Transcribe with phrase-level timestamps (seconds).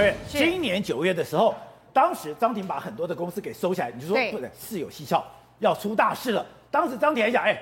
[0.00, 1.54] 二月，今年九月的时候，
[1.92, 5.22] 当时张婷把很多的公司给收起来，你就说对不对，事有蹊跷，
[5.58, 6.44] 要出大事了。
[6.70, 7.60] 当时张婷还想，哎，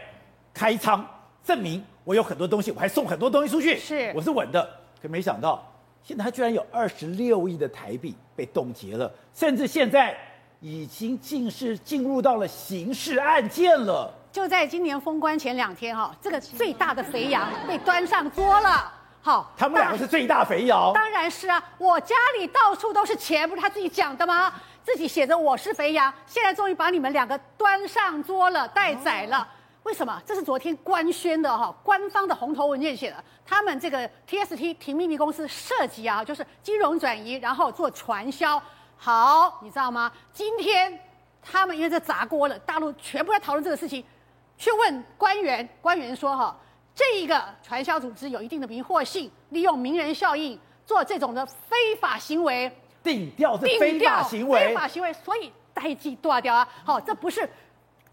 [0.54, 1.04] 开仓
[1.42, 4.70] 证明我有很多东西，我还送很多东西出去，是我是稳的。
[5.02, 5.66] 可没想到，
[6.00, 10.16] 现在他居然有二十六亿的台币被冻结了，甚至现在
[10.60, 14.14] 已经进是进入到了刑事案件了。
[14.30, 18.92] 就在今年封关前两天哈，这个最大的肥羊被端上桌了。
[19.20, 21.62] 好，他们两个是最大肥羊，当然是啊！
[21.76, 24.52] 我家里到处都是钱，不是他自己讲的吗？
[24.84, 29.46] 自己写着我是肥羊，现在终于把你们两个端上桌了，待宰了。
[29.82, 30.22] 为什么？
[30.24, 33.22] 这是昨天官宣的哈，官方的红头文件写的。
[33.44, 38.62] 他们这个 TST 停秘密公司涉及啊，就是金融转移，然后做传销。
[38.96, 40.10] 好，你知道吗？
[40.32, 40.98] 今天
[41.42, 44.02] 他们因为这砸锅了，大陆全部在讨论这个事情，
[44.56, 46.56] 去问官员，官员说哈。
[46.98, 52.68] 这一个传销组织有一定的迷惑性，利用名人效应做这种的非法行为，
[53.04, 56.68] 定调是非法行为，非法行为，所以代际断掉啊！
[56.84, 57.48] 好，这不是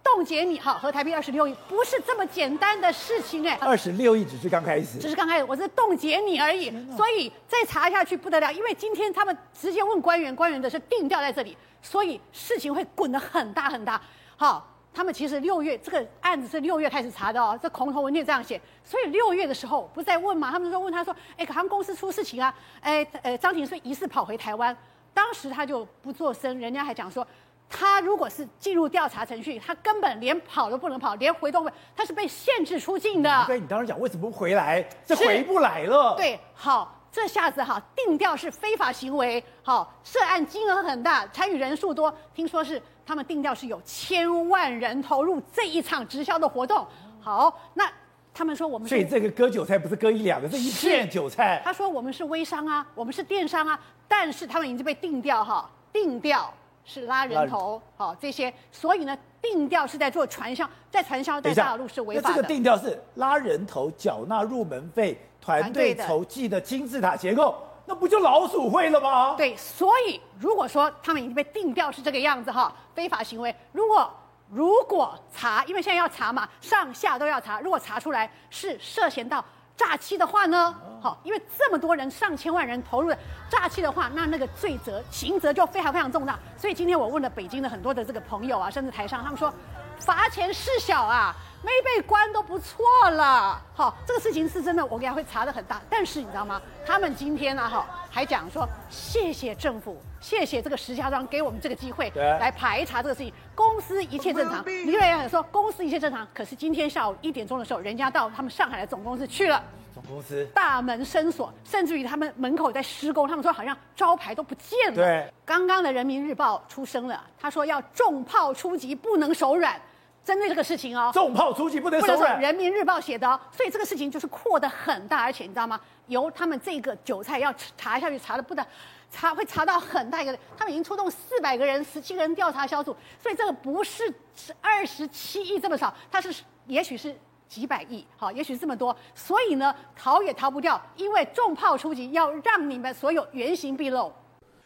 [0.04, 3.58] 冻结你好和台币二十六亿，不是这么简单的事情哎。
[3.60, 14.00] 二十六亿只是刚开始，只是刚开始，我是冻结你而已，所以再查下去不得了，因为今天他们直接问官员，官员的是定调在这里，所以事情会滚得很大很大。
[14.38, 14.74] 好。
[14.96, 20.50] 他们其实六月这个案子是六月开始查的哦，这空头文件这样写，所以六月的时候不是在问嘛？
[20.50, 24.76] 他们就说问他说，哎，他们公司出事情啊，哎，呃，张庭顺疑似跑回台湾，
[25.14, 27.28] 当时他就不作声，人家还讲说，
[27.70, 33.44] 他如果是进入调查程序，他根本连跑都不能跑，连回都不，他是被限制出境的。
[33.48, 34.88] 对，你当时讲为什么不回来？
[35.06, 36.16] 这回不来了。
[36.16, 42.82] 对，好，这下子哈定调是非法行为，好，涉案金额很大，参与人数多，听说是。
[43.08, 46.86] 他们定调是有千万人投入这一场直销的活动。
[47.22, 47.88] 好，那
[48.34, 51.62] 他们说我们，所以这个割韭菜不是割一两个，是一片韭菜。
[51.64, 56.52] 他说我们是微商啊，我们是电商啊，但是他们已经被定调哈，定调
[56.86, 62.36] 是拉人头，好这些，所以呢，定调是在做传销，在传销在大陆是违法的。
[62.36, 67.56] 这个定调是拉人头、缴纳入门费、团队筹集的金字塔结构。
[67.88, 69.36] 那不就老鼠会了吗？
[69.38, 73.56] 对，所以如果说他们已经被定调是这个样子哈，非法行为。
[73.72, 74.12] 如果
[74.50, 77.60] 如果查，因为现在要查嘛，上下都要查。
[77.62, 79.44] 如果查出来是涉嫌到
[79.78, 83.18] 诈欺的话呢，好，因为这么多人上千万人投入的
[83.50, 86.40] 诈欺的话，那那个罪责刑责就非常非常重大。
[86.58, 89.54] 所以今天我问了北京的很多的这个朋友啊，甚至台上，他们说
[90.00, 91.36] 罚钱事小啊。
[91.66, 95.82] 没被关都不错了，好，这个事情是真的，我给他会查的很大。
[95.90, 96.62] 但是你知道吗？
[96.86, 104.64] 他们今天呢、啊，哈，还讲说谢谢政府，谢谢这个石家庄给我们这个机会来排查这个事情，公司一切正常。
[104.68, 114.96] 你以为说公司一切正常，可是今天下午一点钟的时候，人家到他们上海的总公司去了，总公司大门深锁，甚至于他们门口在施工，他们说好像招牌都不见了。
[114.96, 119.82] 对，刚刚的人民日报出声了，他说要重炮出击，不能手软。
[120.26, 122.42] 针对这个事情哦，重炮出击不能手软。
[122.42, 125.80] 人民日报写的哦，所以这个事情就是扩得很大，而且你知道吗？
[126.08, 128.66] 由他们这个韭菜要查下去，查的不得，
[129.12, 137.16] 查会查到很大一个，他们已经出动四百个人，十七个人调查小组，所以这个不是是二十七亿这么少，它是也许是
[137.48, 144.12] 几百亿，好，也许是这么多，所以呢，逃也逃不掉，因为重炮出击，要让你们所有原形毕露。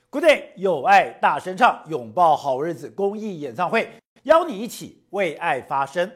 [0.09, 3.91] Good day，有爱大声唱，拥抱好日子公益演唱会。
[4.23, 6.11] 邀你一起为爱发声。